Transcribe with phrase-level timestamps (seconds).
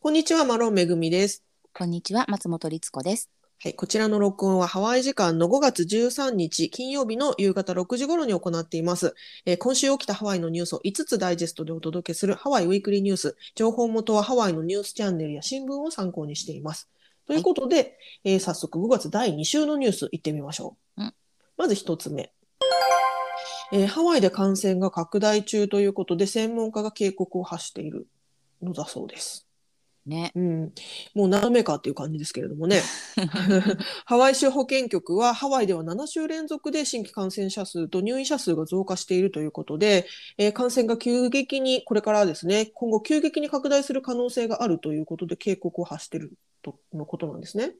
[0.00, 1.42] こんにちは、マロンめぐみです。
[1.74, 3.30] こんにちは、松本律子です。
[3.62, 9.14] はい、こちらの録音はハワイ時間の5月13日金曜日の夕方6時頃に行っています。
[9.46, 13.36] えー今週起きたハワイのニュースを5つダイジェストでお届けするハワイウィークリーニュース。
[13.54, 16.88] 情報元はハワイのニュースチャンネルや新聞を参考にしています。
[17.26, 21.02] ということで、えー早速5月第2週のニュース行ってみましょう。
[21.02, 21.14] うん
[21.56, 22.30] まず1つ目。
[23.72, 28.06] えーハワイで感染が拡大中ということで専門家が警告を発している
[28.62, 29.45] のだそうです。
[30.06, 30.32] ね。
[30.34, 30.72] うん、
[31.14, 32.80] もう何度目かっていう感じですけれどもね。
[34.04, 40.06] ハワイ州保健局はハワイでは7週連続で新規感染者数と入院者数が増加しているということで、
[40.38, 46.32] えー感染が急激にこれからですね今後急激に拡大する可能性があるということで警告を発している
[46.62, 47.74] とのことなんですね。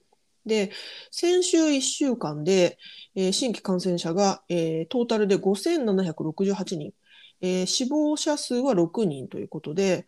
[0.44, 0.70] で
[1.10, 2.78] 先週1週間で、
[3.14, 6.92] えー新規感染者が、えートータルで5768人、
[7.40, 10.06] えー死亡者数は6人ということで、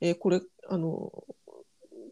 [0.00, 1.10] えーこれあの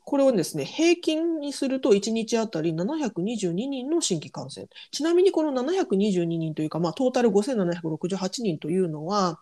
[0.07, 4.69] これをですね、平均にすると1日あたり722人の新規感染。
[4.93, 9.41] ちなみにこの722人というか、まあ、トータル5768人というのは、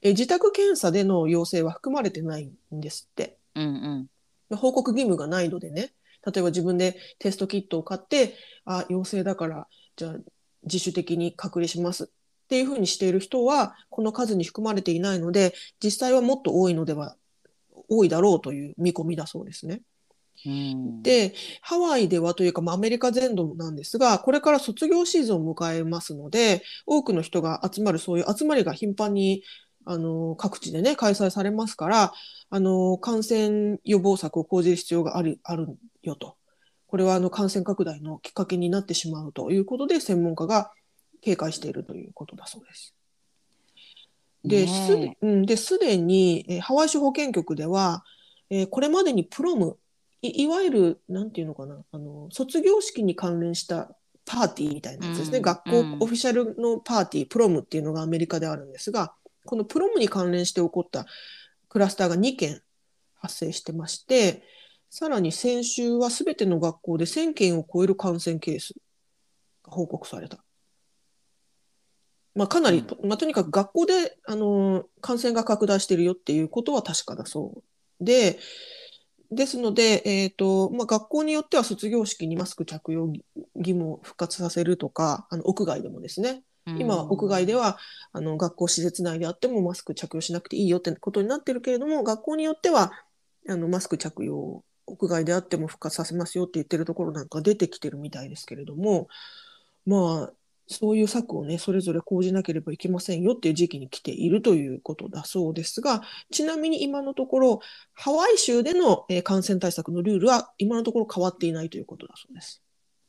[0.00, 3.36] え自宅検査での陽性は含まれてないんですって。
[3.54, 4.08] うん
[4.50, 4.56] うん。
[4.56, 5.92] 報告義務がないのでね、
[6.26, 8.34] 例えば自分でテストキットを買って、
[8.64, 10.16] あ、陽性だから、じゃあ
[10.64, 17.14] 自主的に隔離しますっていうふうにしている人は、この数に含まれていないので、実際はもっと多いのでは、
[17.88, 19.82] 多いだろうという見込みだそうですね。
[20.44, 29.44] うん、で、ハワイではというか、まあ、アメリカ全土なんですが、これから卒業シーズンを迎えますので、多くの人が集まる、そういう集まりが頻繁に
[29.84, 32.12] あの各地でね、開催されますから、
[32.50, 36.36] あの感染予防策を講じる必要があるあるよと。
[36.86, 40.70] これはあの感染拡大のきっかけになってしまうということで、専門家が
[41.22, 42.94] 警戒しているということだそうです。
[44.44, 48.04] で、すでうん、ですでに、えーハワイ州保健局では、
[48.50, 49.78] えーこれまでにプロム、
[50.22, 55.38] いいわゆる、なんていうのかな、あの、卒業式に関連したパーティーみたいなやつですね。
[55.38, 61.06] うん学校うんオフィシャルのパーティー、プロムっていうのがアメリカであるんですが、このプロムに関連して起こった
[61.68, 62.62] クラスターが2件
[63.14, 64.44] 発生してまして、
[64.90, 68.74] さらに先週はすべての学校で1000件を超える感染ケース
[69.64, 70.44] が報告された。
[72.34, 77.62] まあ、かなり、まあ、とにかく学校で、あの感染が拡大しているよっていうことは確かだそ
[78.00, 78.38] うで、
[79.34, 83.22] ですので、えーとまあ、学校によっては卒業式にマスク着用義
[83.56, 87.78] 務を復活させるとか、あの屋外でもですね、今は屋外では
[88.12, 92.92] あの学校施設内であってもマスク着用しなくていいよってことになってるけれども、学校によっては
[93.48, 99.08] あのマスク着用を屋外であっても復活させますよって言ってるところなんか出てきてるみたいですけれども、
[99.86, 100.32] まあ、
[100.72, 107.60] そういう策をね、それぞれ講じなければいけませんよっていう時期に来ているということだそうですが、ちなみに今のところ、
[107.94, 112.62] ハワイ州での、感染対策のルールは今のところ変わっていないということだそうです。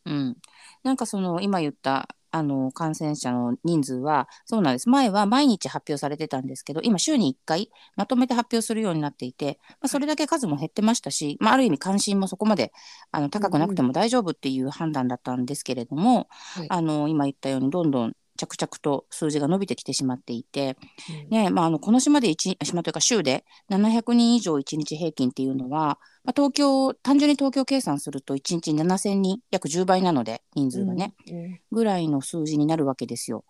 [0.05, 0.37] うん、
[0.83, 4.89] なんかその今言ったあの感染者の人数はそうなんです。
[4.89, 12.73] 前は毎日発表されてたんですけど今週に1回まとめて発表するようになっていて、まあ、それだけ数も減ってましたし、まあ、ある意味関心もそこまで
[13.11, 16.67] あの高くなくても大丈夫っていう判断だったんですけれども、はい。
[16.69, 20.77] あの今言ったようにどんどん着々と数字が伸びてきてしまっていて、
[21.31, 21.37] うん。
[21.37, 31.59] ねまあ、あのこの島で一島というか州で700人以上1日平均っていうのは、まあ、東京単純に東京計算すると1日7000人約10倍なので人数がね、うん。
[31.71, 33.43] ぐらいの数字になるわけですよ。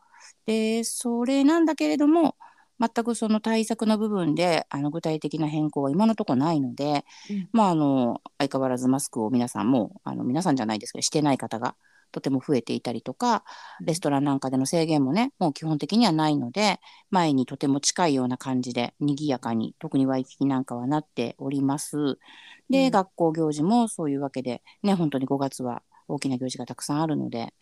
[0.46, 2.36] でそれなんだけれども
[2.80, 7.50] 全くその対策の部分であの具体的な変更は今のところないので、うん。
[7.54, 11.76] まあ、あの相変わらずマスクを皆さんもあの皆さんじゃないですけどしてない方が
[12.14, 13.44] とても増えていたりとか
[13.82, 16.80] レストランなんかでの制限もねもう基本的にはないので
[17.10, 22.18] 前にとても近いような感じで賑やかに特にワイキキなんかはなっております。
[22.70, 27.54] で、うん学校行事もそういうわけでね本当に5月は大きな行事がたくさんあるので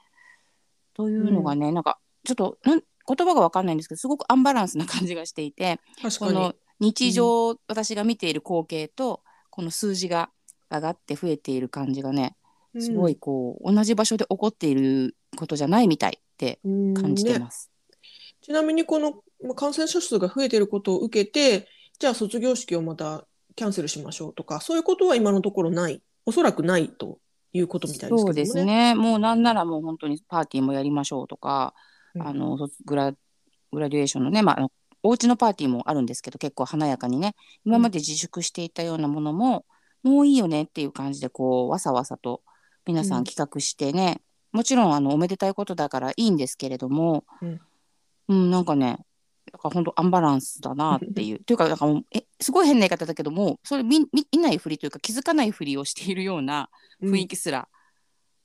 [0.94, 5.80] というのがね、なんかちょっとなん言葉が分かんないんですけどすごくアンバランスな感じがしていて
[6.20, 6.54] この。
[6.82, 10.32] 日常、私が見ている光景とこの数字が
[10.72, 12.36] 上がって増えている感じがね
[12.80, 16.94] すごいこう、同じ場所で起こっていることじゃないみたいってうん。
[16.94, 17.40] 感じてね。
[17.40, 17.70] ます。
[18.42, 21.68] ちなみにこのまあ感染者数が増えていることを受けて、
[22.00, 23.26] じゃあ卒業式をまた
[23.56, 27.20] キャンセルしましょうとか、そういうことは今のところない、おそらくないと
[27.54, 28.26] いうことみたいですけどもね。
[28.28, 28.96] そうですね。
[28.96, 31.74] もうなんならもう本当にパーティーもやりましょうとか、
[32.16, 32.28] うん。
[32.28, 33.14] あの卒グラ
[33.72, 34.68] グラデュエーションのね、まあ
[35.04, 37.36] お家のパーティーもあるんですけど結構華やかにね
[37.66, 39.66] 今まで自粛していたようなものも、
[40.04, 42.42] もういいよねっていう感じでこうわさわさと
[42.86, 43.22] 皆さうん。
[43.22, 47.62] ん企画してね、もちろんあのおめでたいことだからいいんですけれども、うん。
[48.28, 49.00] うん、なんかね
[49.52, 51.44] だから本当アンバランスだなっていう。
[51.44, 56.70] というかなんかもうえすごい変な言い方だけどもそれ見見見ないふりというか気づかないふりをしているような
[57.02, 57.68] 雰囲気すら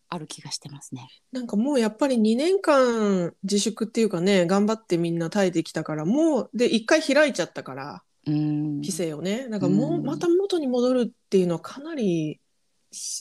[0.08, 1.08] ある気がしてますね。
[1.32, 8.76] なんかもうやっぱり2年間自粛っていうかね頑張ってみんな耐えてきたからもうで1回開いちゃったからうん。
[8.76, 9.48] 規制をね。
[9.48, 10.04] だからもううん。
[10.04, 12.40] また元に戻るっていうのはかなり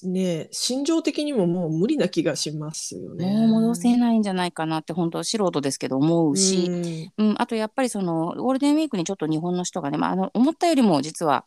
[0.04, 3.26] ね心情的にももう無理な気がしますよね。
[3.26, 6.70] もう戻せないんじゃないかなって本当素人ですけど思うし、
[7.18, 7.26] うん。
[7.30, 11.46] うん、あとやっぱりそのゴールデンウィークにちょっと日本の人がね、まあ、あの思ったよりも実は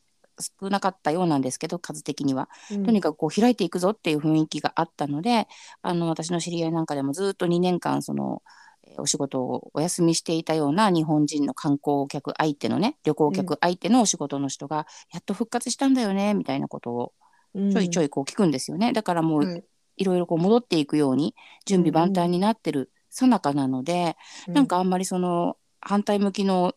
[0.60, 2.48] 少なかったようなんですけど数的には。
[2.70, 2.84] うん。
[2.84, 5.46] とにかくこう開いていくぞっていう雰囲気があったので
[5.82, 8.42] あの私の知り合いなんかでもずっと2年間その
[8.84, 17.12] えーお仕事をお休みしていたような日本人の観光客相手のね旅行客相手のお仕事の人がやっと復活したんだよねみたいなことを
[17.54, 18.92] ちょいちょいこう聞くんですよね。
[18.92, 19.64] だからもうはい
[19.98, 21.34] いろいろこう戻っていくように
[21.66, 24.16] 準備万端になってる最中なので、
[24.46, 26.74] なんかあんまりその反対向きの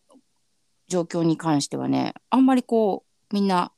[0.88, 3.72] 状況に関してはねあんまりこうみんな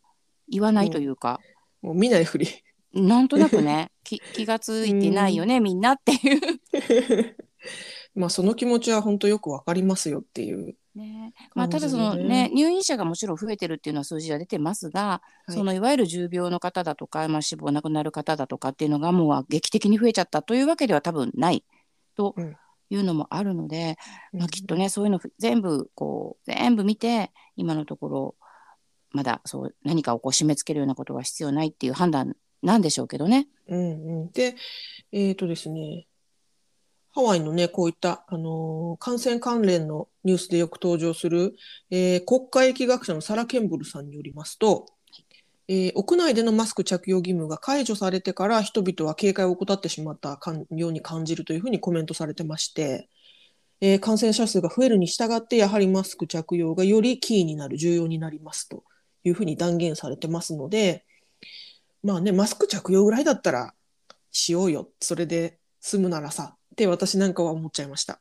[0.47, 1.39] 言わないというか、
[1.81, 2.47] もう見ないふり。
[2.93, 7.35] なんとなくね き気がついてないよね、みんなっていう。
[8.15, 10.75] まあその気持ちは本当よくわかりますよっていう。
[10.95, 11.33] ね。
[11.55, 15.51] まあ、ただそのね入院者がもちろん増えてるっていうのは数字は出てますが、はい。
[15.53, 21.63] そのいわゆる重病の方だとか、まあ、死亡亡くなる方だとかっていうのがもう劇的に増えちゃったというわけでは多分ない
[22.15, 22.55] とうん。
[22.89, 23.97] いうのもあるので、
[24.33, 28.35] まあ、うんきっとねそういうの全部こう全部見て今のところ
[29.11, 33.47] まだそう何かをこう締め付けるようなことは必要ないっていう判断なんでしょうけどね。
[33.67, 34.55] うんうん、で、
[35.11, 36.07] えっ、とですね、
[37.15, 41.55] ハワイのね、こういった、あのー感染関連のニュースでよく登場する、
[41.91, 44.87] えー国家疫学者のサラ・ケンブルさんによりますと、
[45.67, 53.09] えー屋内でのマスク着用義務が解除されてから人々は警戒を怠ってしまったかんように感じるというふうにコメントされてまして、
[53.79, 58.83] えー感染者数が増えるに従ってやはりマスク着用がよりキーになる重要になりますと
[59.23, 61.05] いうふうに断言されてますので
[62.01, 63.75] まあねマスク着用ぐらいだったら
[64.31, 64.89] しようよ。
[64.99, 68.19] それで済むならさって私なんかは思っちゃいました。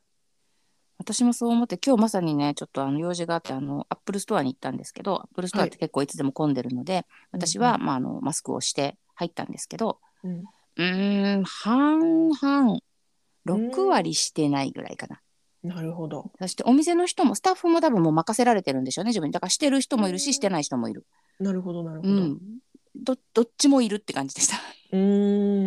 [0.99, 10.45] 私もそう思って今日まさにねちょっとあの用事があってあのアップルストアに行ったんですけどアップルストアって結構いつでも混んでるので、私は、まあ、あのマスクをして入ったんですけどうん
[10.77, 12.79] うーん半々
[13.47, 15.21] 6割してないぐらいかな。
[15.65, 16.33] なるほど。
[16.41, 21.07] そしてお店の人もスタッフも多分もう任せられてるんでしょうね自分にだからしてる人もいるし、うんしてない人もいる、
[21.41, 22.13] なるほどなるほど。
[22.13, 22.39] うん、
[22.95, 24.57] どどっちもいるって感じでした。
[24.93, 25.62] うーん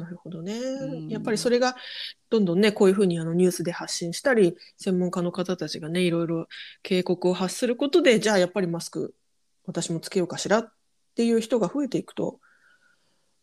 [0.00, 0.58] なるほどね。
[0.58, 1.08] ん。
[1.08, 1.76] やっぱりそれが
[2.30, 6.48] どんどんねこういうふうにあのニュースで発信したり専門家の方たちがねいろいろ
[6.82, 9.14] 警告を発することでじゃあやっぱりマスク
[9.66, 10.72] 私もつけようかしらっ
[11.14, 12.40] ていう人が増えていくと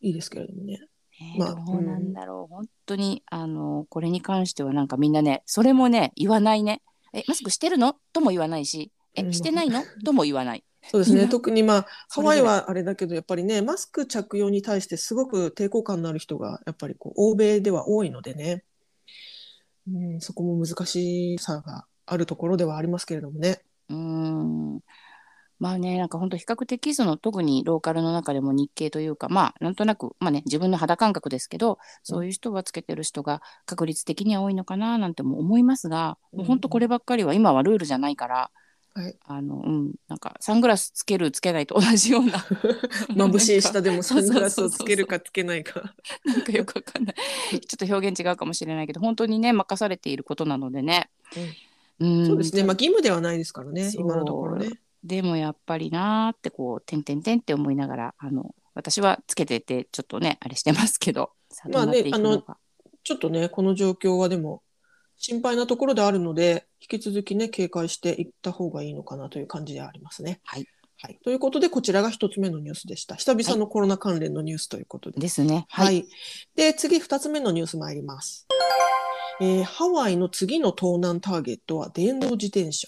[0.01, 0.79] いいですけれどもね。
[1.19, 6.81] ねまあどうなんだろう、本当にあのこれに関してはなんかみんなねそれもね言わないね。
[7.13, 7.95] えマスクしてるの？
[8.13, 8.91] とも言わないし。
[9.17, 9.27] うん。
[9.29, 9.83] えしてないの？
[10.05, 11.27] とも言わないそうですね。
[11.27, 18.63] 特にまあ、ハワイはあれだけど、やっぱりね、マスク着用に対してすごく抵抗感のある人が、やっぱりこう、欧米では多いのでね、
[19.87, 23.61] うん、そこも難しさがあるところではありますけれどもね。
[23.89, 24.79] うーん。
[25.59, 38.51] まあねなんか本当比較的その特にローカルの中でも日系というかまあなんとなくまあね自分の肌感覚ですけどそういう人はつけてる人が確率的には多いのかななんても思いますが、もう本当こればっかりは今はルールじゃないから
[38.97, 39.15] はい。
[39.27, 42.39] あのうんなんかサングラスつけるつけないと同じような
[43.13, 45.93] 眩しい下でもサングラスをつけるかつけないか。
[46.25, 47.15] なんかよくわかんない。
[47.51, 51.11] ちょっと表現違うかもしれないけど、本当にね、任されていることなのでね。
[51.99, 52.63] うんそうですね。
[52.63, 54.79] まあ、義務ではないですからね、今のところね。
[55.03, 61.33] でもやっぱりなーってこう、てんてんてんって思いながら、あの、私はつけてて、ちょっとね、あれしてますけど、
[61.71, 62.57] まあねどうなっていくのか
[63.03, 64.63] ちょっとね、この状況はでも、
[65.17, 70.39] 心配なところであるので、引き続きね、警戒していった方がいいのかなという感じでありますね。
[70.43, 70.67] はい。
[70.99, 71.19] はい。
[71.23, 73.15] ということで、こちらが一つ目のニュースでした。
[73.15, 75.19] 久々のコロナ関連のニュースということで。
[75.19, 75.65] ですね。
[75.69, 75.85] は。
[75.85, 76.05] はいい。
[76.55, 78.47] で、次、二つ目のニュース参ります。
[79.39, 82.87] えーハワイの次の盗難ターゲットは電動自転車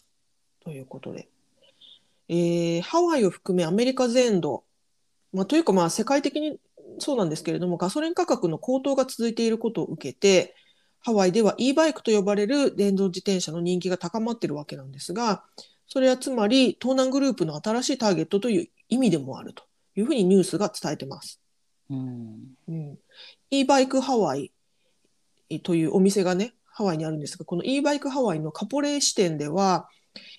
[0.63, 1.29] ということで、
[2.27, 4.63] えーハワイを含めアメリカ全土、
[5.31, 6.57] まあ、というかまあ世界的に
[6.97, 10.55] そうなんですけれども、ガソリン価格の高騰が続いていることを受けて、
[11.01, 15.43] ハワイでは e バイクと呼ばれる電動自転車の人気が高まっているわけなんですが、
[15.87, 19.63] それはつまり盗難グループの新しいターゲットという意味でもあると
[19.95, 21.41] いうふうにニュースが伝えてます。
[21.89, 22.37] うん。
[22.67, 22.97] うん、
[23.49, 24.51] e バイクハワイ
[25.63, 29.89] というお店がね、ハワイにあるんですが、この e バイクハワイのカポレー支店では、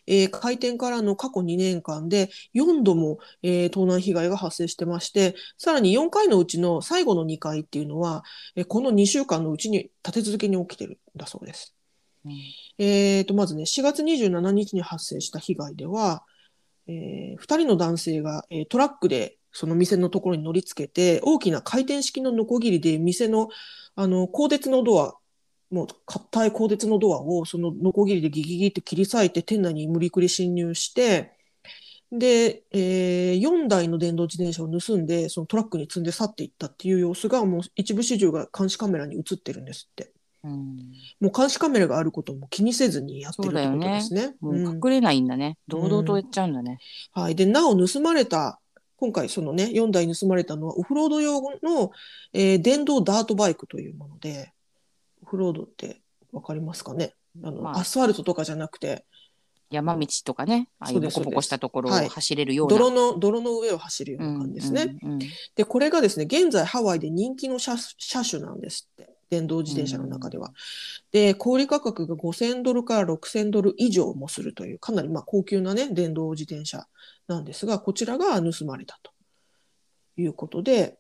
[0.07, 8.25] えー開店からの過去2年間で4度も、えー盗難被害が発生してまして、さらに4回のうちの最後の2回っていうのは、
[8.57, 11.75] えーこの2週間のうちに立て続けに起きてるんだそうです。
[12.25, 12.33] うん
[12.79, 16.25] えー、とまずね4月27日に発生した被害では、
[16.87, 23.49] え2人の男性が、えートラックでその店のところに乗り付けて大きな回転式のノコギリで店の
[23.97, 25.15] あの鋼鉄のドア
[25.71, 31.33] もう硬い鋼鉄のドアをそのノコギリでギギギって切り裂いて店内に無理くり侵入して
[32.13, 40.13] で、え4台の電動自転車を盗んでそのトラックに積んで去っていったっていう様子がもう一部始終が監視カメラに映ってるんですって。
[40.43, 44.35] うんもう監視カメラがあることも気にせずにやってるってことですね。
[44.41, 45.59] もううん隠れないんだね。
[45.69, 46.79] 堂々とやっちゃうんだね。
[47.13, 48.59] はい、でなお盗まれた
[48.97, 51.93] 今回そのね4台盗まれたのはオフロード用の、
[52.33, 54.60] えー電動ダートバイクというものでオ
[55.31, 57.15] フロードって分かりますかね？
[57.43, 57.79] あの、まあ。
[57.79, 59.05] アスファルトとかじゃなくて。
[59.71, 62.09] 山道とかね、ああいそううですボコボコしたところをはい。
[62.09, 62.77] 走れるような。
[62.77, 64.99] 泥の泥の上を走るような感じですね。
[65.01, 65.19] うんうんうん。
[65.55, 69.09] でこれがですね現在ハワイで人気の車車種なんですって。
[69.31, 70.53] 電動自転車の中では。
[71.13, 76.89] で小売価格が5000ドルから6000ドル以上もするというかなりまあ高級なね電動自転車
[77.29, 79.13] なんですがこちらが盗まれたと
[80.17, 80.99] いうことで。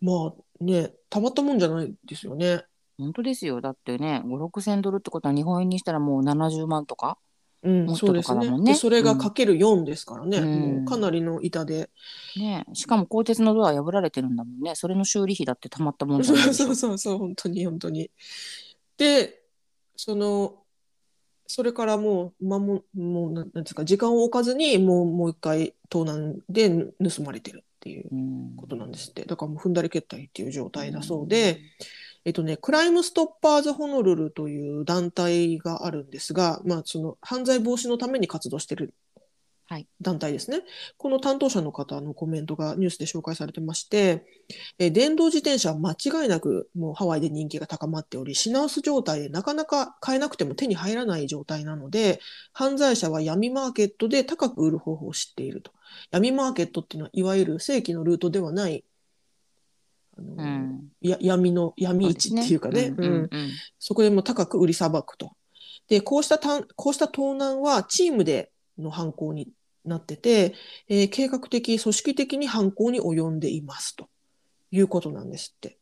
[0.00, 2.64] まあねたまったもんじゃないですよね。
[3.02, 3.60] 本当ですよ。
[3.60, 7.18] だってね、5、6千ドルってことは日本円にしたらもう70万とか。
[7.64, 8.50] うん、そうですね。
[8.64, 10.78] でそれがかける4ですからね、うん。
[10.78, 11.90] もうかなりの板で、
[12.36, 14.74] ねしかも鋼鉄のドア破られてるんだもんね。
[14.74, 18.10] それの修理費だってたまったもんじそうゃないでそうそうそう本当に本当に。
[18.96, 19.42] で
[19.96, 20.56] その
[21.46, 28.56] それからもう間ももうなんですか時間を置かずにもうもう一回盗難で盗まれてるっていううん。
[28.56, 29.24] ことなんですって。
[29.24, 31.60] だからもう踏んだり蹴ったりっていう状態だそうで、
[32.24, 38.94] えっとね、クライムストッパーズ・ホノルルという団体があるんですが、まあ、その犯罪防止のために活動している
[39.72, 40.60] はい団体ですね。
[40.98, 44.26] この担当者の方のコメントがニュースで紹介されてまして、
[44.78, 52.20] えー電動自転車は間違いなくもうハワイで人気が高まっており、品薄状態でなかなか買えなくても手に入らない状態なので、
[52.52, 55.72] 犯罪者は闇マーケットで高く売る方法を知っていると。
[56.10, 58.84] 闇マーケットっていうのは、いわゆる正規のルートではない、
[60.16, 60.88] あのうん。
[61.00, 62.94] や闇の闇市っていうかね、
[63.78, 65.32] そこでも高く売りさばくと。
[65.88, 69.48] で、こうしたたんこうした盗難はチームでの犯行に
[69.84, 70.54] なってて、
[70.88, 74.08] えー計画的、組織的に犯行に及んでいますと。
[74.72, 75.78] いうことなんですって。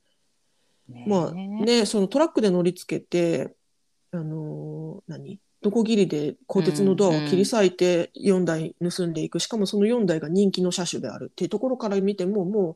[0.88, 3.54] ねまあね、そのトラックで乗り付けて、
[4.10, 5.40] あのー何？
[5.62, 12.74] ノコギリで鋼鉄のドアを切り裂いて4台盗んでいく、しかもその4台が人気の車種であるっていうところから見ても、もう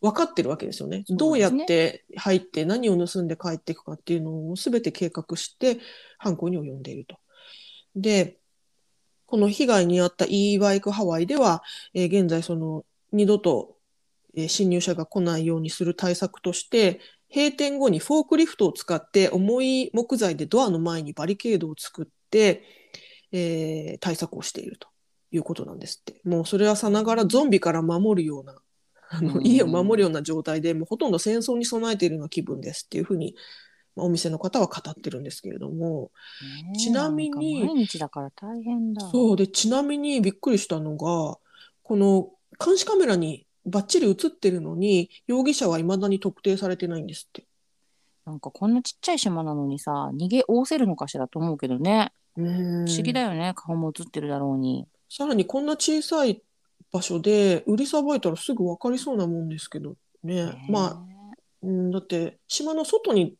[0.00, 0.98] 分かってるわけですよね。
[0.98, 5.78] ねどうやって入って何を盗んで帰っていくかっていうのを全て計画して
[6.18, 7.18] 犯行に及んでいると。
[7.94, 8.38] で、
[9.26, 11.62] この被害に遭った e バイクハワイでは、
[11.94, 13.76] えー現在その二度と、
[14.34, 17.00] えー侵入者が来ないようにする対策として、
[17.32, 22.64] 閉店後にフォークリフトを使って重い木材でドアの前にバリケードを作って、
[23.32, 24.88] えー対策をしていると
[25.30, 26.20] いうことなんですって。
[26.24, 28.56] もうそれはさながらゾンビから守るような、
[29.12, 33.34] あのうん家を守るような状態で、もうほとんど戦争に備えているような気分ですっていうふうに、
[33.96, 36.12] まあお店の方は語ってるんですけれども、
[36.72, 39.10] ねちなみに毎日だから大変だ。
[39.10, 41.38] そうでちなみにびっくりしたのが
[41.82, 42.30] この
[42.64, 47.44] 監視カメラにバッチリ映ってるのに容疑者は未だに特定されてないんですって。
[48.26, 52.12] なんかこんなちっちゃい島なのにさ、逃げおせるのかしらと思うけどね。
[52.36, 53.54] 不思不思議だよね。
[53.56, 54.86] 顔も映ってるだろうに。
[55.08, 56.42] さらにこんな小さい
[56.92, 60.46] 場所で売りさばいたらすぐ分かりそうなもんですけどね。
[60.46, 63.34] ねまあ、うん、だって島の外に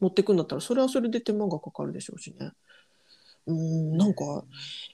[0.00, 2.52] 持ってくんだったらそれはそれで手間がかかるでしょうしね。
[3.46, 4.44] うん、なんか、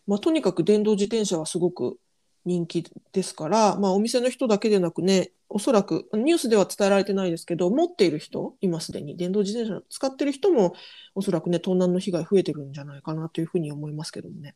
[0.07, 1.99] まあ、とにかく電動自転車はすごく
[2.45, 10.75] 人気ですから、まあ、お店の人だけでなくね、おそらくニュースでは伝えられてないですけど、持っている人、今すでに電動自転車使ってる人も、
[11.15, 14.55] おそらくね、盗難の被害増えてるんじゃないかなというふうに思いますけどもね。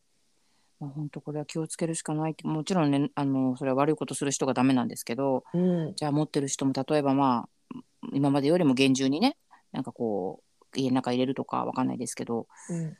[0.79, 7.77] まあ、本当これは気をつけるしかないってもちろんねあのそれは悪いことする人がダメなんですけどうん、じゃあ持ってる人も例えばまあ
[8.13, 9.37] 今までよりも厳重にね
[9.71, 10.45] なんかこう
[10.79, 12.47] 家の中入れるとかわかんないですけど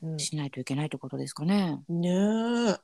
[0.02, 1.80] うん、しないといけないってことですかね。
[1.90, 2.02] うん。
[2.02, 2.14] ねえ。
[2.14, 2.20] う
[2.74, 2.80] ん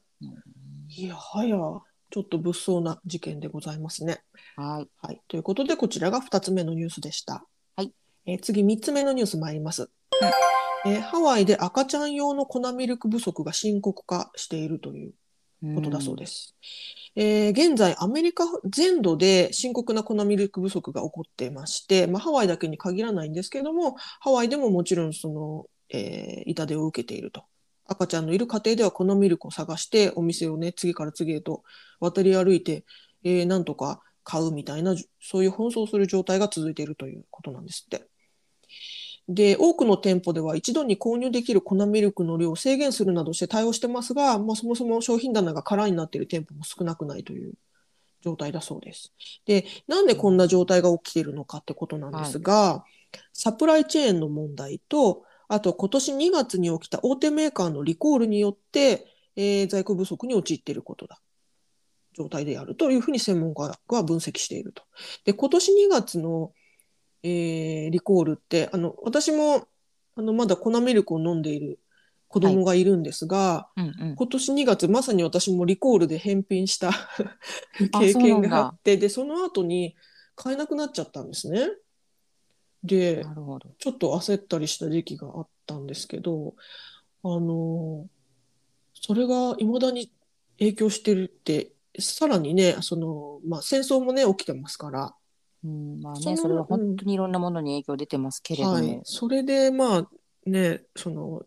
[0.94, 4.22] いやはや、ちょっと物騒な事件でございますね。
[4.58, 5.22] はいはい。
[5.30, 7.46] ということで、こちらが2つ目のニュースでした。
[7.78, 7.94] はい。
[8.26, 9.90] えー次、3つ目のニュース参ります。
[10.86, 15.14] えーハワイで赤ちゃん用の粉ミルク不足が深刻化しているという
[15.76, 16.56] ことだそうです。
[17.16, 27.44] えー現在、アメリカ全土で深刻な粉ミルク不足が起こっていまして、まあ、ハワイだけに限らないんですけれども、ハワイでももちろんその、えー痛手を受けていると。
[27.86, 31.64] 赤ちゃんのいる家庭では粉ミルクを探して、お店をね、次から次へと
[32.00, 32.86] 渡り歩いて、
[33.24, 38.11] えーなんとか買うみたいな、そういう奔走する状態が続いているということなんですって。
[39.28, 47.54] で、多くの店舗では一度に購入できる粉ミルクの量を制限するなどして対応してますが、まあ、そもそも商品棚が空になっている店舗も少なくないという
[48.22, 49.14] 状態だそうです。
[49.46, 52.84] で、なんでこんな状態が起きているのかってことなんですが、
[53.34, 61.22] サプライチェーンの問題と、あと今年2月に起きた大手メーカーのリコールによって、えー在庫不足に陥っていることだ。
[62.14, 64.84] 状態であるというふうに専門家が分析していると。
[65.26, 66.52] で、今年2月の、
[67.24, 69.68] えーリコールって、あの、私も、
[70.16, 71.80] あの、まだ粉ミルクを飲んでいる
[72.28, 74.16] 子供がいるんですが、うんうん。
[74.16, 76.94] 今年2月、まさに私もリコールで返品したあ
[78.00, 79.96] 経験があって、で、その後に
[80.36, 81.70] 買えなくなっちゃったんですね。
[82.84, 83.24] で。
[83.80, 86.56] ちょっと焦ったりした時期があったんですけど、
[87.24, 88.08] あの、
[88.94, 90.12] それが未だに
[90.58, 95.16] 影響してるって、さらにね、その、まあ、戦争もね、起きてますから、
[95.64, 98.76] うん、まあね、それは本当にいろんなものに影響出てますけれども。
[98.76, 100.10] はい、それでまあ
[100.46, 101.44] ねその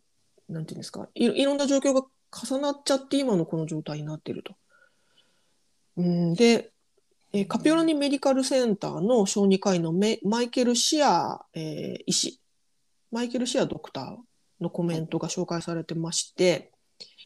[0.48, 4.54] なんていうんですかいろいろんな状況が重なっちゃって今のこの状態になってると。
[5.96, 6.72] うん、で、
[7.32, 12.40] えーカピオラニメディカルセンターの小児科医のメマイケル・シアー、えー医師
[13.10, 14.16] マイケル・シアードクター
[14.60, 16.72] のコメントが紹介されてまして、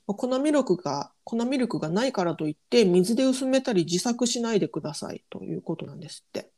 [0.06, 6.50] まあ粉ミルクが粉ミルクがないからといって水で薄めたり自作しないでくださいということなんですって。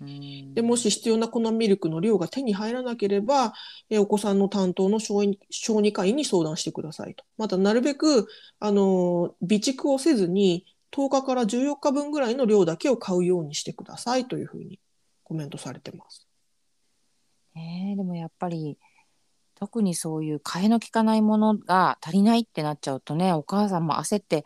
[0.00, 3.52] うんでもし必要な粉ミルクの量が手に入らなければ、
[3.88, 7.24] えお子さんの担当の小児小児科医に相談してくださいと。
[7.36, 8.26] また、なるべく、
[8.58, 14.80] あの備蓄をせずに、10日から14日分ぐらいの量だけを買うようにしてくださいというふうに
[15.22, 16.26] コメントされてます。
[17.54, 18.78] ねえでもやっぱり
[19.54, 24.44] 特にそういう替えの利かないものが足りないってなっちゃうとねお母さんも焦って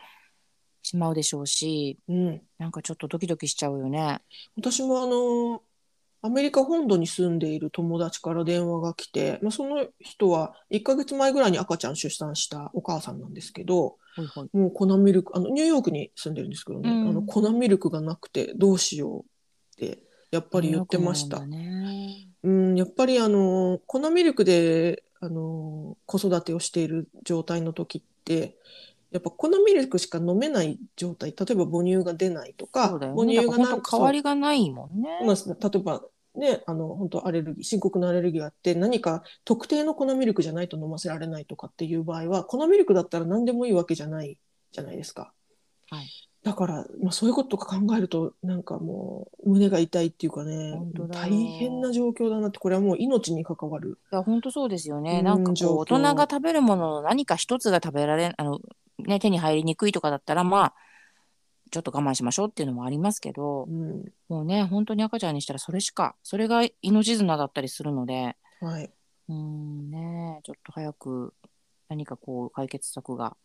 [0.81, 2.41] しまうでしょうしうん。
[2.57, 4.21] なんかちょっとドキドキしちゃうよね。
[4.55, 5.61] 私もあの
[6.21, 19.99] アメリカ本土に住んでいる友達から電話が来て、まあ、その人は1ヶ月前ぐらいに赤ちゃん出産したお母さんなんですけど、ほいほいもう粉ミルク、あのニューヨークに住んでるんですけどね、うんあの粉ミルクがなくてどうしようって
[20.31, 21.37] やっぱり言ってました。
[21.37, 28.57] んだねうん、やっぱりあの粉ミルクであの子育てをしている状態の時って
[29.15, 32.93] やっぱ粉ミルクしか飲めない状態例えば母乳が出ないとかね。
[32.93, 36.01] だから乳がなん本当変わりがないもんね例えば
[36.35, 44.37] ねあの本当アレルギー深刻なアレルギーがあって何か特定の粉ミルクじゃないと飲ませられないとかっていう場合は粉ミルクだったら何でもいいわけじゃない
[44.73, 45.31] じゃないですか。
[45.89, 46.05] はい
[46.45, 53.97] だから、まあ、そういうこととか考えるとなんかもう胸が痛いっていうかね本当だよ大変な状況だなってこれはもう命に関わる。
[54.13, 55.19] いや本当そうですよね。
[55.19, 58.59] うんなんかこう大人が食べるものの何か一つが食べられあの
[58.99, 60.73] ね手に入りにくいとかだったらまあ
[61.71, 68.91] ちょっと我慢しましょうっていうのもありますけどうんもうね本当に赤ちゃんにしたらそれしかそれが命綱だったりするのではい、
[69.29, 71.33] うんねちょっと早く
[71.89, 73.44] 何かこう解決策がうん、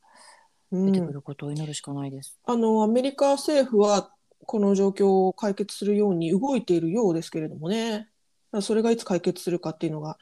[0.73, 2.39] 出てくることを祈るしかないです。
[2.45, 4.11] あのアメリカ政府は
[4.47, 8.09] この状況を解決するように動いているようですけれどもね
[8.61, 10.17] それがいつ解決するかっていうのが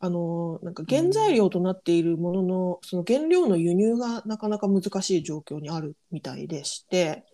[0.00, 7.24] あのなんか原材料となっているものの、その原料の輸入がなかなか難しい状況にあるみたいでして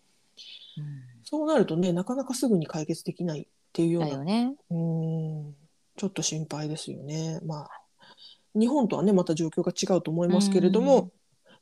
[0.77, 0.85] うん
[1.25, 4.55] そうなるとねなかなかすぐに解決できないっていうようなね。
[4.71, 5.55] うーん
[5.97, 7.41] ちょっと心配ですよね。
[7.45, 7.71] まあ、
[8.55, 11.11] 日本とはね、また状況が違うと思いますけれどうんも、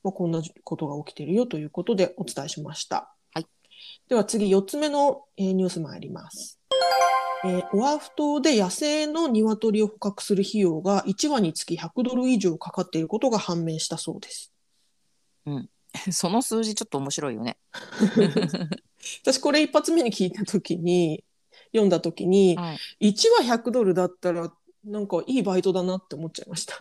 [0.08, 3.12] まあ、こんなことが起きているよということでお伝えしました。
[3.34, 3.46] はい。
[4.08, 6.58] では次、4つ目の、えーニュース参ります。
[7.44, 14.50] えーオアフ島で野生の鶏を捕獲する費用が1羽につき100ドル以上かかっていることが判明したそうです。
[16.10, 17.58] その数字ちょっと面白いよね。
[19.22, 21.22] 私、これ一発目に聞いたときに、
[21.72, 23.10] 読んだときに、はい。
[23.10, 24.50] 1羽100ドルだったら、
[24.84, 26.78] なんかいいバイトだなって思っちゃいました。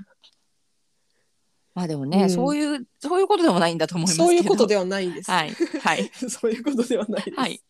[1.78, 4.26] まあでもね、うんそういうそういうことでもないんだと思いますけど。
[4.26, 5.30] そういうことではないんです。
[5.30, 7.38] はいはい そういうことではないです。
[7.38, 7.62] はい。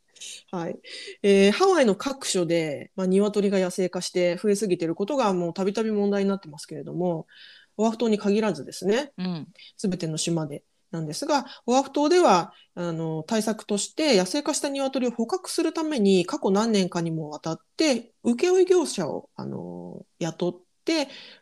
[0.49, 0.79] はい
[1.23, 7.27] えーハワイの各所で、まあ、鶏が野生化して増えすぎていることがもうたびたび問題になってますけれども、
[7.75, 9.47] オアフ島に限らずですね、うん。
[9.75, 20.66] すべての島でなんですが、オアフ島ではあの対策として野生化した鶏を捕獲するために過去何年かにもわたって請負業者をあの雇って、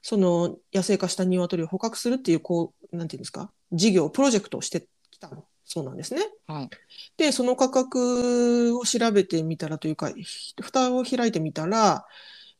[0.01, 5.29] その野生化した鶏を捕獲するっていう、こう、なんていうんですか、事業、プロジェクトをしてきた
[5.65, 6.21] そうなんですね。
[6.47, 6.69] はい。
[7.17, 12.05] で、その価格を調べてみたらというか、ひ蓋を開いてみたら、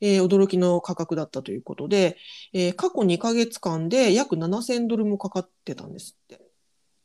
[0.02, 2.18] えー驚きの価格だったということで、
[2.54, 6.42] えー過去2ヶ月間で約7000ドルもかかってたんですって。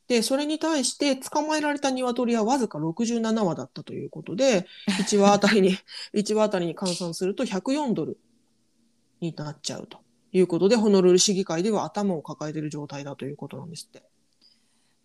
[0.08, 5.76] で、それに対して捕まえられた鶏はわずか67羽だったということで、1羽あたりに、
[6.14, 8.18] 1羽あたりに換算すると104ドル
[9.20, 9.98] になっちゃうと
[10.32, 14.02] いうことで、ホノルル市議会では頭を抱えている状態だということなんですって。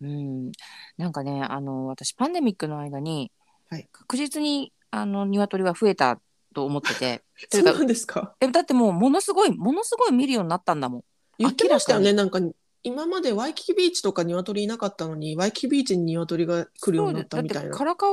[0.00, 0.52] うん、
[0.98, 3.32] なんかねあの私パンデミックの間に、
[3.68, 6.20] はい確実にあの鶏は増えた
[6.54, 11.04] と思ってて とそいうなんですかえだってもうものすごいものすごい見るようになったんだもん。
[11.38, 12.12] 言ってましたよ明ね。
[12.12, 12.40] なんか
[12.86, 17.70] 今までワイキキビーチとか鶏いなかったのに、ワイキキビーチに鶏が来るようになったみたいな。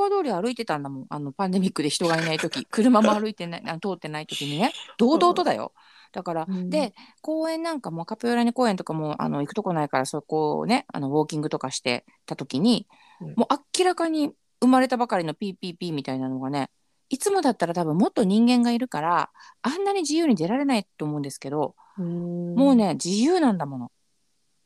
[0.09, 1.05] 通り歩いてたんだもん。
[1.09, 2.65] あのパンデミックで人がいない時。
[2.71, 4.73] 車も歩いてないあ通ってない時にね。
[4.97, 5.73] 堂々とだよ。
[6.11, 6.71] だから、うん。
[6.71, 12.87] で公園なんかもカピオラニ公園とかもあの行くとこないからそこをねあのウォーキングとかしてた時に、
[13.21, 13.33] うん。
[13.35, 16.71] もう明らかに生まれたばかりの PPP みたいなのがね
[17.09, 19.29] いつもだったら多分もっと人間がいるから
[19.61, 22.55] あんなに自由に出られないと思うんですけど、うん。
[22.55, 23.85] もうね自由なんだもの。
[23.85, 23.91] うん、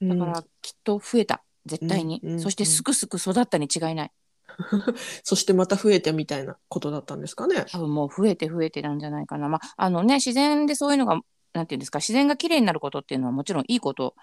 [0.02, 4.12] だからきっと増えた絶対に、うんうんそしてすくすく育ったに違いない
[5.24, 7.66] そしてまた増えてみたいなことだったんですかね。
[7.70, 11.20] 多分もう増えて増えてなんじゃないかなまああのね自然でそういうのが
[11.54, 14.16] なんていうんですか自然がきれいになることっていうのはもちろんいいこと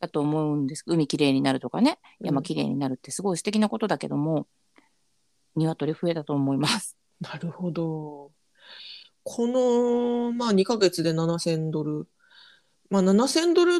[0.00, 4.46] だと思うんです海きれいになるとかね山きれいになるってすごい素敵なことだけども、
[5.56, 6.96] 鶏増えたと思います。
[7.20, 8.32] なるほど。
[9.24, 12.06] この、まあ、2ヶ月で7000ドル。
[12.90, 13.78] まあ、7000ドルっ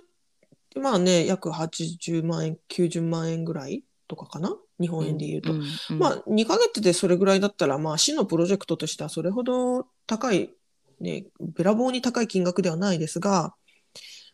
[0.68, 4.56] て、まあね、約80万円、90万円ぐらいとかかな？
[4.80, 5.52] 日本円で言うと。
[5.52, 5.64] んん
[5.98, 10.50] まあ、2ヶ月でそれぐらいだったら、まあ、市のプロジェクトとしてはそれほど高い、
[11.00, 13.54] ね、べらぼうに高い金額ではないですが、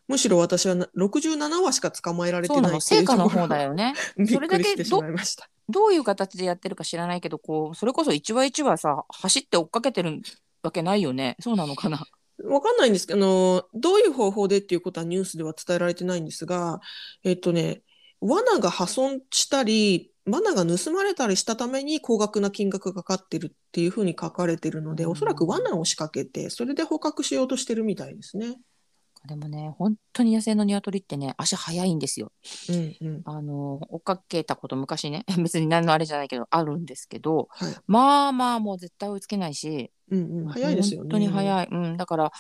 [0.09, 3.95] むしろ私はな67羽しか捕まえられてない成果の方だよね。
[4.19, 5.49] びっそれだけくりしてしまいました。
[5.69, 10.21] どういう形でやってるか知らないけどこうそれこそ一話一話さ走って追っかけてる
[10.63, 12.05] わけないよねそうなのかな。
[12.45, 16.81] わかんないんですけど、どういう方法でっていうことはニュースでは伝えられてないんですが、
[17.25, 17.83] えっとね、
[18.21, 28.61] 罠が破損したり、罠が盗まれたりしたために高額な金額がかかってるっていうふうに書かれてるので、おそらく罠を仕掛けて、それで捕獲しようとしてるみたいですね。
[29.27, 32.33] でもね本当に野生の鶏ってね足早いんですよ。
[32.69, 33.23] うんうん。
[33.25, 37.75] あの追っかけたこと昔ね 別に何のあれじゃないけどあるんですけどはい。
[37.87, 40.49] まあまあもう絶対追いつけないしうんうん。
[40.49, 41.09] 早いですよね。
[41.09, 42.33] 本当に早い、うん、だから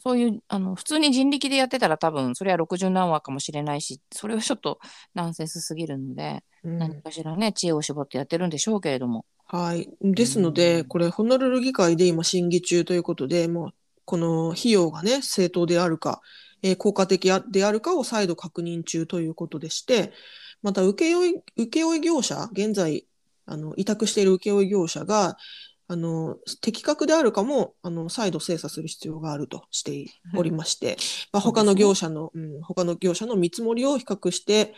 [0.00, 4.78] そういうあの普通に人力でやってたら多分それは60何話かもしれないしそれはちょっと
[5.14, 9.88] ナンセンスすぎるので、うん何かしらね知恵を絞ってやってるんでしょうけれどもはい。
[10.02, 13.70] ですのうで、んこれ、ホノルル議会で今審議中ということで、もう、
[14.08, 16.22] この費用がね、正当であるか、
[16.62, 20.14] えー効果的であるかを再度確認中ということでして、
[20.62, 23.06] また、請負請負業者、現在、
[23.44, 25.36] あの、委託している請負業者が、
[25.88, 30.96] あの、的確であるかも、あの、再度精査する必要があるとしておりまして、
[31.30, 34.74] まあ、他の業者の、うん、他の業者の見積もりを比較して、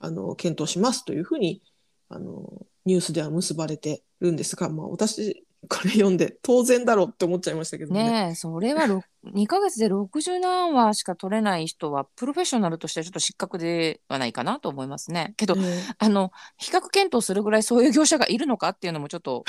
[0.00, 1.62] あの、検討しますというふうに、
[2.10, 8.02] あの、ニュースでは結ばれてるんですが、まあ、私、これ読んで当然だろうって思っちゃいましたけどね。
[8.02, 15.34] ねえそれはろ2ヶ月で60何話しか取れない人はプロフェッショナルとしてはちょっと失格ではないかなと思いますね。
[15.36, 19.44] けど、ねあの比較検討するぐらいそういう業者がいるのかっていうのもちょっと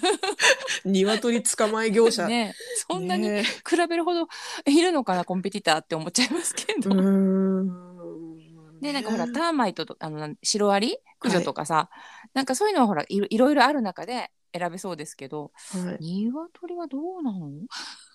[0.84, 2.26] 鶏捕まえ業者。
[2.26, 2.54] ね
[2.88, 4.28] そんなにね比べるほど
[4.66, 6.90] いるのかなコンペティターって思っちゃいますけど。
[8.80, 10.98] でなんかほらタねーマイトとあのシロアリ？
[11.18, 11.88] 駆除とかさ、
[12.34, 17.50] なんかそういうのはほらいろいろある中で選べそうですけどはい、鶏はどうなの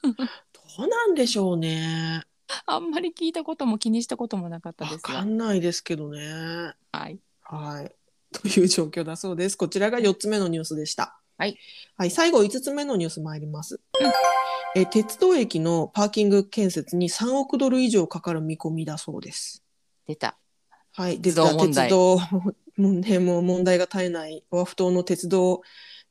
[0.03, 2.23] どうなんでしょうね。
[2.65, 5.13] あんまり聞いたことも気にしたこともなかったわですが。
[5.13, 6.73] かんないですけどね。
[6.91, 7.91] はい、はい。
[8.31, 9.57] という状況だそうです。
[9.57, 11.19] こちらが4つ目のニュースでした。
[11.37, 11.57] はい。
[11.97, 13.79] はい、最後5つ目のニュース参ります。
[14.75, 19.63] え鉄道駅のパーキング建設に3億ドル以上かかる見込みだそうです。
[20.07, 20.37] 出た。
[20.93, 21.19] はい。
[21.19, 21.51] 鉄道
[22.77, 25.61] 問題も問題が絶えないオアフ島の鉄道、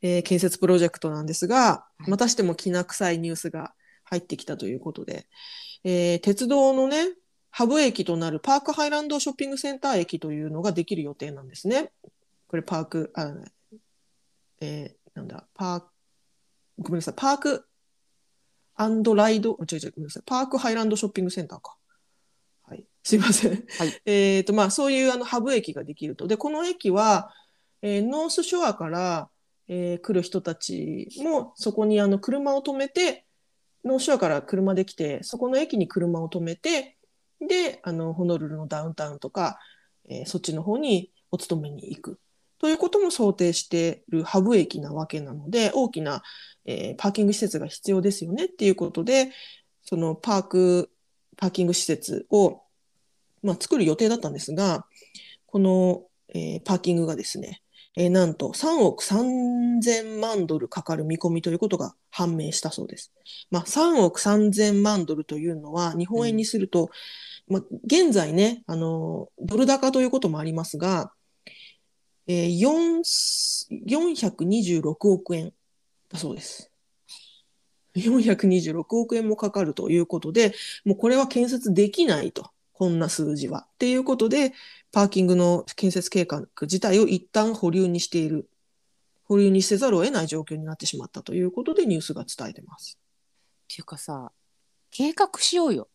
[0.02, 1.56] えー建設プロジェクトなんですが、
[1.98, 5.26] はいまたしてもきな臭いニュースが入ってきたということで、
[5.84, 7.08] えー鉄道のね、
[7.50, 11.92] ハブ駅となるパークハイランドショッピングセンター駅というのができる予定なんですね。
[12.48, 13.32] これパーク、あ、
[14.60, 15.86] えーなんだ、パーク、
[16.78, 17.66] ごめんなさい、パーク
[18.76, 21.76] アンドライド、違う違う、ごめんなさい、パークハイランドショッピングセンターか。
[22.62, 22.84] はい。
[23.02, 23.64] すいません。
[23.78, 26.26] はいえっと、まあ、そういうあのハブ駅ができると。
[26.26, 27.34] で、この駅は、
[27.82, 29.28] えーノースショアから、
[29.72, 33.24] えー来る人たちも、そこにあの車を止めて、
[33.84, 36.96] ノースショアから車で来て、そこの駅に車を止めて、
[37.40, 39.60] で、あの、ホノルルのダウンタウンとか、
[40.08, 42.20] えーそっちの方にお勤めに行く。
[42.58, 46.22] ということも想定しているハブ駅なわけなので、大きな、
[46.66, 49.30] えーパーキング施設が必要ですよねっていうことで、
[49.84, 50.90] そのパーク、
[51.36, 52.60] パーキング施設を、
[53.44, 54.84] まあ、作る予定だったんですが、
[55.46, 56.02] この、
[56.34, 57.62] えーパーキングがですね、
[57.96, 63.12] えーなんと3億3000万ドルかかる見込みということが判明したそうです。
[63.50, 66.90] まあ、3億3000万ドルというのは日本円にすると、
[67.48, 71.12] まあ、現在ね、あのドル高ということもありますが、
[72.26, 73.02] えー、4
[73.88, 75.52] 426億円
[76.08, 76.70] だそうです。
[77.96, 82.50] 426億円もかかるということで、もうこれは建設できないと。
[82.72, 83.66] こんな数字は。
[83.74, 84.54] っていうことで、
[84.92, 88.48] パーキングの建設計画自体を一旦保留にしている。
[89.24, 92.98] 保留にせざるを得ない状況になってしまったということでニュースが伝えてます。
[93.70, 94.32] っていうかさ
[94.90, 95.88] 計画しようよ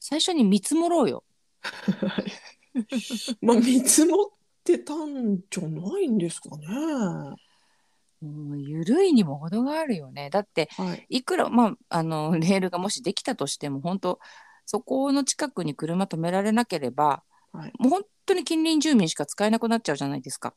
[0.00, 1.22] 最初に見積もろうよ
[3.40, 4.28] まあ見積もっ
[4.64, 6.66] てたんじゃないんですかね。
[8.20, 11.06] もう緩いにも程があるよねだってはい。
[11.08, 14.18] いくらまああのレールがもしできたとしても本当
[14.66, 17.22] そこの近くに車止められなければ
[17.52, 17.72] はい。
[17.78, 20.54] もう本当に近隣住民しか使えなくなっちゃうじゃないですか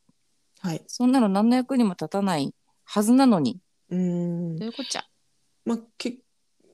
[0.60, 0.82] はい。
[0.86, 2.54] そんなの何の役にも立たない
[2.84, 4.68] はずなのにうーんどう。
[4.68, 5.04] いうこっちゃ
[5.64, 6.18] まあ、け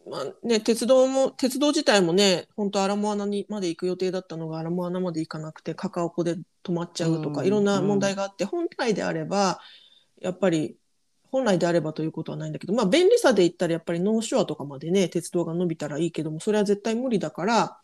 [0.09, 9.61] まあね、鉄道も、鉄道自体もね、本当アラモアナにまで行く予定だったのが、アラモアナまで行かなくて、カカオ湖で止まっちゃうとか、うんいろんな問題があって、本来であれば、
[10.21, 10.77] やっぱり、
[11.31, 17.79] 本来であればということはないんだけど、まあ、便利さで言ったら、やっぱりノーショアとかまでね、鉄道が伸びたらいいけども、それは絶対無理だから、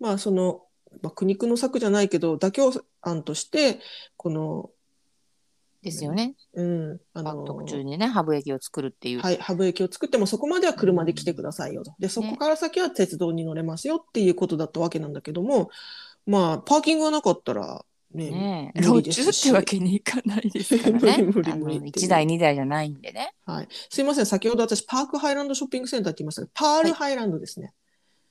[0.00, 0.67] まあ、その、
[1.02, 2.72] まあ、苦肉の策じゃないけど、妥協
[3.02, 3.80] 案として、
[4.16, 4.70] この、
[5.82, 11.94] ですよね、うん、あの、特注にねハブ駅を作るっていう、はい、ハブ駅を作ってもそこまでは車で来てくださいよと。
[12.00, 15.70] で、そこから先は鉄道に乗れますよっていうことだったわけなんだけども、
[16.26, 21.22] まあ、パーキングがなかったらね、ね路中ってわけにいかないですからね。
[21.32, 22.06] 無理無理無理っていう。
[22.06, 23.34] 1台2台じゃないんでね。
[23.44, 23.68] はい。
[23.90, 27.74] すいません、先ほど私、パークハイランドショッピングセンターって言いましたけど、パールハイランドですね。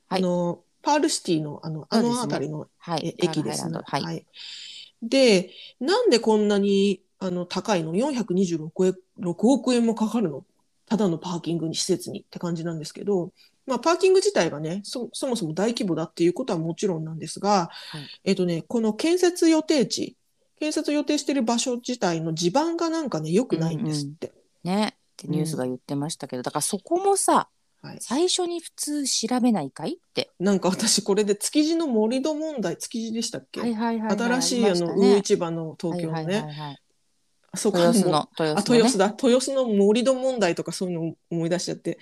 [0.07, 0.21] はい。
[0.21, 3.79] あの、パールシティの、あの、あの辺りのはいえ駅ですね。
[3.83, 4.25] はい、はい。
[5.01, 10.45] で、なんでこんなにあの高いの ?426 億円6億円もかかるの？
[10.87, 13.33] ただのパーキングに施設にって感じなんですけど、
[13.65, 20.15] まあ、パーキング自体がねそ、そもそも大規模だっていうことはもちろんなんですが、はいえっとね、この建設予定地、
[20.59, 24.31] 建設予定している場所自体の地盤がなんかね、良くないんですって。
[24.63, 27.49] ねってニュースが言ってましたけど、だからそこもさ
[27.87, 29.93] はい、最初に普通調べないかい？
[29.93, 30.31] って。
[30.39, 34.17] なんか私これで築地の盛り土問題、築地でしたっけ、はいはいはい、はい。
[34.17, 36.53] 新しいあの、魚市場の東京のね、はいはいはい。
[36.53, 36.77] はい
[37.49, 39.05] あそこ豊洲もの豊あ、洲の、ね、豊洲だ。
[39.05, 41.97] 豊洲の盛り土問題とかそういうのを思い出しちゃって、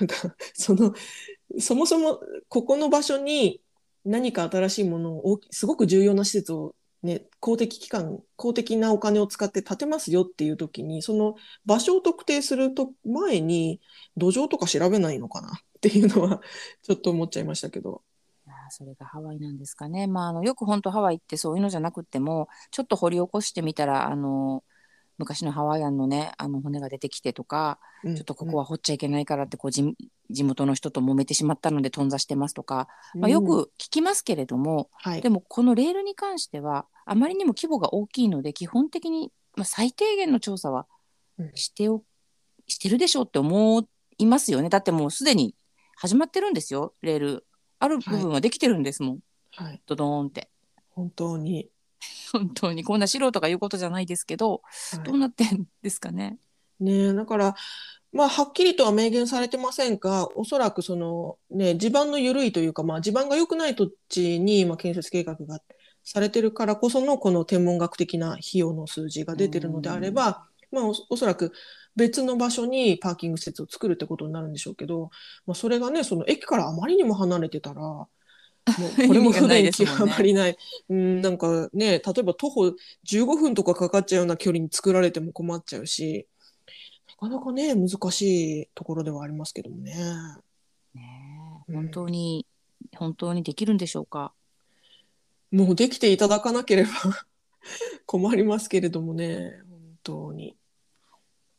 [0.00, 0.14] なんか、
[0.54, 0.94] その、
[1.58, 3.60] そもそもここの場所に
[4.04, 11.34] 何か新しいものを、大きすごく重要な施設をね、公的機関、公的なお金を使って建てますよっていう時に、その
[11.64, 13.80] 場所を特定すると前に
[14.16, 15.50] 土壌とか調べないのかな？
[15.78, 16.40] っていうのは
[16.82, 18.02] ちょっと思っちゃいましたけど。
[18.70, 20.06] それがハワイなんですかね。
[20.06, 24.64] まあ、あのよく本当ハワイってそういうのじゃなくってもちょっと掘り起こしてみたらあの
[25.18, 28.16] 昔のハワイアンのねあの骨が出てきてとかうん。
[28.16, 29.94] ちょっとここは掘っちゃいけないからってこう地
[30.30, 35.22] 地元の人と揉めてしまったので頓挫してますとか、まあ、よ、うんく聞きますけれども、はい。
[35.22, 35.28] で。
[35.28, 40.86] もこのレールに関してはあまりにも規模が大きいので基本的に、まあ、最低限の調査は
[41.38, 41.52] うん。
[41.54, 42.02] してお
[42.68, 43.86] してるでしょうって思
[44.18, 44.68] いますよね。
[44.68, 45.54] だってもうすでに
[45.96, 46.94] 始まってるんですよ。
[47.02, 47.46] レール。
[47.78, 49.18] ある部分はできてるんですもん、
[49.56, 49.82] はい。
[49.86, 50.48] ドドーンって。
[50.90, 51.68] 本当に。
[52.32, 55.02] 本当にこんな素人が言うことじゃないですけど、はい。
[55.04, 56.38] どうなってんですかね？
[56.80, 57.54] ねえ、だから、
[58.12, 65.60] まあ、はっきりとは明言されてませんが、おそらくその、ね、地盤の緩いというか、まあ、地盤が良くない土地に、まあ、建設計画が
[66.04, 71.52] されてるからこその、この天文学的な費用の数字が出てるのであれば、まあ、おおそらく
[71.96, 75.10] 別の場所にパーキング施設を作るってことになるんでしょうけど、
[75.46, 78.06] まあ、それがね、その駅からあまりにも離れてたら、
[78.78, 80.56] もう これも不便極まりない。
[80.88, 86.26] うん、なんかね、例えば徒歩15分とかかかっちゃうような距離に作られても困っちゃうし、
[87.20, 89.94] なかなかね、難しいところではありますけどもね。
[90.94, 91.02] ね
[91.68, 92.46] えうん本当に、
[92.96, 94.32] 本当にできるんでしょうか？
[95.50, 96.90] もうできていただかなければ
[98.06, 100.56] 困りますけれどもね、本当に。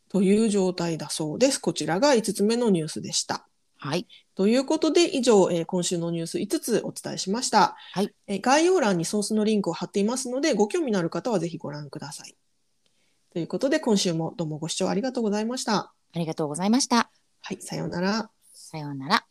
[0.10, 1.60] という状態だそうです。
[1.60, 3.48] こちらが5つ目のニュースでした。
[3.84, 12.36] はいということで、以上、えー今週のニュース5つお伝えしました、はいえー概要欄にソースのリンクを貼っていますので、ご興味のある方はぜひご覧ください。
[13.34, 15.94] ということで、今週もどうもご視聴ありがとうございました。
[16.16, 18.30] ありがとうございましたはい、さようなら。
[18.54, 19.26] さようなら